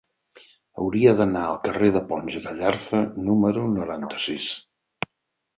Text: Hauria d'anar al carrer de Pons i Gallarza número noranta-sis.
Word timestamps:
Hauria 0.83 1.11
d'anar 1.19 1.43
al 1.49 1.59
carrer 1.67 1.91
de 1.97 2.01
Pons 2.13 2.37
i 2.39 2.41
Gallarza 2.47 3.03
número 3.29 3.67
noranta-sis. 3.75 4.49